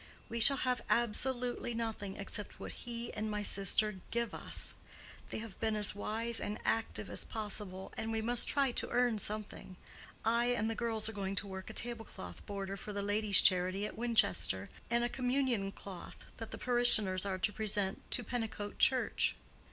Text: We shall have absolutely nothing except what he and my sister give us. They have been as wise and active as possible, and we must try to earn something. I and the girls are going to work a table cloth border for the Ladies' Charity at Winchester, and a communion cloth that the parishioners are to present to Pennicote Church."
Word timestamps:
We 0.29 0.39
shall 0.39 0.57
have 0.57 0.81
absolutely 0.89 1.75
nothing 1.75 2.17
except 2.17 2.59
what 2.59 2.71
he 2.71 3.13
and 3.13 3.29
my 3.29 3.43
sister 3.43 3.99
give 4.09 4.33
us. 4.33 4.73
They 5.29 5.37
have 5.37 5.59
been 5.59 5.75
as 5.75 5.93
wise 5.93 6.39
and 6.39 6.57
active 6.65 7.07
as 7.07 7.23
possible, 7.23 7.93
and 7.95 8.11
we 8.11 8.19
must 8.19 8.47
try 8.47 8.71
to 8.71 8.89
earn 8.89 9.19
something. 9.19 9.75
I 10.25 10.45
and 10.45 10.71
the 10.71 10.73
girls 10.73 11.07
are 11.07 11.13
going 11.13 11.35
to 11.35 11.47
work 11.47 11.69
a 11.69 11.73
table 11.73 12.03
cloth 12.05 12.43
border 12.47 12.77
for 12.77 12.91
the 12.93 13.03
Ladies' 13.03 13.41
Charity 13.41 13.85
at 13.85 13.95
Winchester, 13.95 14.69
and 14.89 15.03
a 15.03 15.07
communion 15.07 15.71
cloth 15.71 16.25
that 16.37 16.49
the 16.49 16.57
parishioners 16.57 17.23
are 17.23 17.37
to 17.37 17.53
present 17.53 18.01
to 18.09 18.23
Pennicote 18.23 18.79
Church." 18.79 19.35